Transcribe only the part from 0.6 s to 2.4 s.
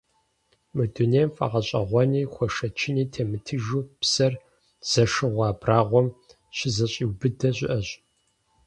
Мы дунейм фӀэгъэщӀэгъуэни